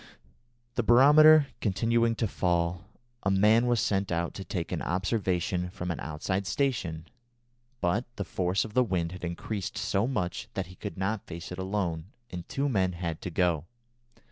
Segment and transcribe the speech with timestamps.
[0.73, 2.85] The barometer continuing to fall,
[3.21, 7.05] a man was sent out to take an observation from an outside station,
[7.81, 11.51] but the force of the wind had increased so much that he could not face
[11.51, 13.65] it alone, and two men had to go.